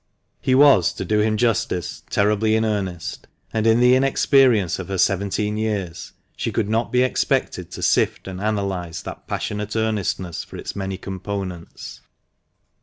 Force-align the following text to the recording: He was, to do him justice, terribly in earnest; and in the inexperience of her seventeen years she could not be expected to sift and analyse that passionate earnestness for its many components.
He 0.39 0.55
was, 0.55 0.93
to 0.93 1.05
do 1.05 1.19
him 1.19 1.37
justice, 1.37 2.01
terribly 2.09 2.55
in 2.55 2.65
earnest; 2.65 3.27
and 3.53 3.67
in 3.67 3.79
the 3.79 3.93
inexperience 3.95 4.79
of 4.79 4.87
her 4.87 4.97
seventeen 4.97 5.57
years 5.57 6.13
she 6.35 6.51
could 6.51 6.67
not 6.67 6.91
be 6.91 7.03
expected 7.03 7.69
to 7.69 7.83
sift 7.83 8.27
and 8.27 8.41
analyse 8.41 9.03
that 9.03 9.27
passionate 9.27 9.75
earnestness 9.75 10.43
for 10.43 10.57
its 10.57 10.75
many 10.75 10.97
components. 10.97 12.01